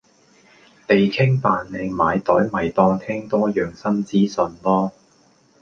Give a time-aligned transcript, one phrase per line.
[0.87, 4.91] 地傾扮靚買袋咪當聽多樣新資訊囉